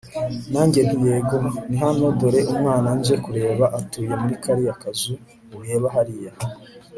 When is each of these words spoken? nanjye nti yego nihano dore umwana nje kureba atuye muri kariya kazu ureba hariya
nanjye 0.51 0.79
nti 0.87 0.97
yego 1.09 1.35
nihano 1.67 2.05
dore 2.19 2.39
umwana 2.53 2.89
nje 2.97 3.15
kureba 3.25 3.65
atuye 3.79 4.13
muri 4.21 4.35
kariya 4.43 4.73
kazu 4.81 5.13
ureba 5.57 5.87
hariya 5.95 6.31